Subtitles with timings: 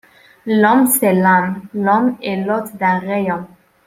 [0.47, 3.45] L’homme, c’est l’âme; l’homme est l’hôte d’un rayon